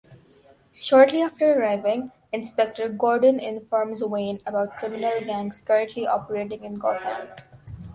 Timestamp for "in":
6.63-6.79